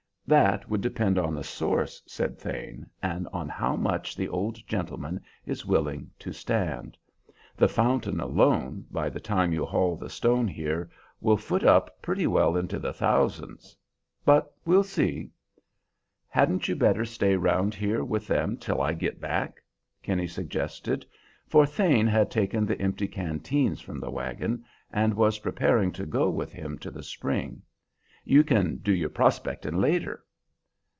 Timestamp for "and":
3.03-3.27, 24.93-25.13